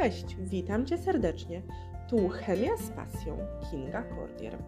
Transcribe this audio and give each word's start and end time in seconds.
Cześć, 0.00 0.36
witam 0.36 0.86
Cię 0.86 0.98
serdecznie. 0.98 1.62
Tu 2.08 2.28
Chemia 2.28 2.76
z 2.76 2.90
pasją 2.90 3.38
Kinga 3.70 4.02
Cordier. 4.02 4.58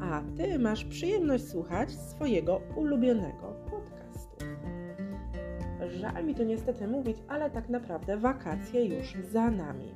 A 0.00 0.22
Ty 0.36 0.58
masz 0.58 0.84
przyjemność 0.84 1.48
słuchać 1.48 1.90
swojego 1.90 2.60
ulubionego 2.76 3.56
podcastu. 3.70 4.44
Żal 6.00 6.24
mi 6.24 6.34
to 6.34 6.44
niestety 6.44 6.88
mówić, 6.88 7.16
ale 7.28 7.50
tak 7.50 7.68
naprawdę 7.68 8.16
wakacje 8.16 8.84
już 8.84 9.14
za 9.32 9.50
nami. 9.50 9.94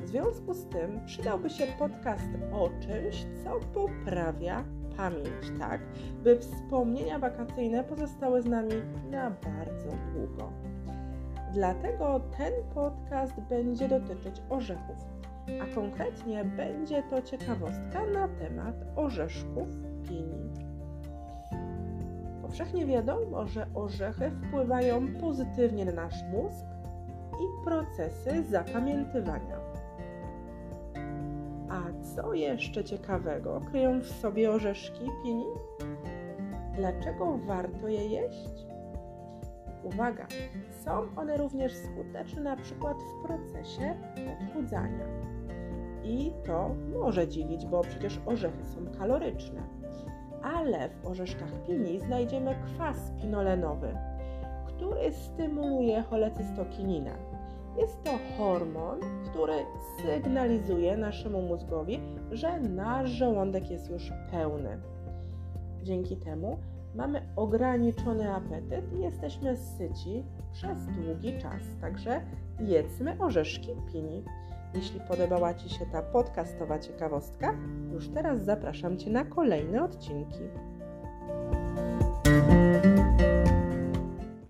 W 0.00 0.08
związku 0.08 0.54
z 0.54 0.66
tym 0.66 1.00
przydałby 1.06 1.50
się 1.50 1.66
podcast 1.78 2.28
o 2.52 2.70
czymś, 2.80 3.26
co 3.44 3.60
poprawia 3.74 4.64
pamięć, 4.96 5.58
tak, 5.58 5.80
by 6.24 6.38
wspomnienia 6.38 7.18
wakacyjne 7.18 7.84
pozostały 7.84 8.42
z 8.42 8.46
nami 8.46 8.74
na 9.10 9.30
bardzo 9.30 9.96
długo. 10.12 10.52
Dlatego 11.54 12.20
ten 12.38 12.52
podcast 12.74 13.40
będzie 13.40 13.88
dotyczyć 13.88 14.42
orzechów, 14.48 14.96
a 15.62 15.74
konkretnie 15.74 16.44
będzie 16.44 17.02
to 17.02 17.22
ciekawostka 17.22 18.06
na 18.14 18.28
temat 18.28 18.74
orzeszków 18.96 19.68
pini. 20.08 20.50
Powszechnie 22.42 22.86
wiadomo, 22.86 23.46
że 23.46 23.66
orzechy 23.74 24.30
wpływają 24.30 25.14
pozytywnie 25.20 25.84
na 25.84 25.92
nasz 25.92 26.22
mózg 26.32 26.66
i 27.34 27.64
procesy 27.64 28.42
zapamiętywania. 28.42 29.58
A 31.70 32.04
co 32.14 32.34
jeszcze 32.34 32.84
ciekawego 32.84 33.60
kryją 33.70 34.00
w 34.00 34.06
sobie 34.06 34.50
orzeszki 34.50 35.10
pini? 35.22 35.46
Dlaczego 36.76 37.38
warto 37.46 37.88
je 37.88 38.06
jeść? 38.06 38.73
Uwaga, 39.84 40.26
są 40.70 41.02
one 41.16 41.36
również 41.36 41.72
skuteczne 41.72 42.42
na 42.42 42.56
przykład 42.56 42.96
w 43.02 43.26
procesie 43.26 43.94
odchudzania. 44.42 45.04
I 46.04 46.32
to 46.46 46.74
może 47.02 47.28
dziwić, 47.28 47.66
bo 47.66 47.82
przecież 47.82 48.20
orzechy 48.26 48.64
są 48.64 48.98
kaloryczne. 48.98 49.62
Ale 50.42 50.88
w 50.88 51.06
orzeszkach 51.06 51.66
pini 51.66 52.00
znajdziemy 52.00 52.54
kwas 52.64 53.12
pinolenowy, 53.22 53.96
który 54.66 55.12
stymuluje 55.12 56.02
cholecystokininę. 56.02 57.16
Jest 57.78 58.02
to 58.02 58.10
hormon, 58.38 59.00
który 59.30 59.54
sygnalizuje 60.02 60.96
naszemu 60.96 61.42
mózgowi, 61.42 62.00
że 62.30 62.60
nasz 62.60 63.10
żołądek 63.10 63.70
jest 63.70 63.90
już 63.90 64.12
pełny. 64.30 64.78
Dzięki 65.82 66.16
temu 66.16 66.58
mamy 66.94 67.22
ograniczony 67.36 68.34
apetyt 68.34 68.92
i 68.92 69.00
jesteśmy 69.00 69.56
syci 69.56 70.24
przez 70.52 70.86
długi 70.86 71.38
czas. 71.38 71.62
Także 71.80 72.20
jedzmy 72.60 73.16
orzeszki 73.18 73.68
pini. 73.92 74.24
Jeśli 74.74 75.00
podobała 75.08 75.54
Ci 75.54 75.68
się 75.68 75.86
ta 75.86 76.02
podcastowa 76.02 76.78
ciekawostka, 76.78 77.54
już 77.92 78.08
teraz 78.08 78.44
zapraszam 78.44 78.98
Cię 78.98 79.10
na 79.10 79.24
kolejne 79.24 79.84
odcinki. 79.84 80.40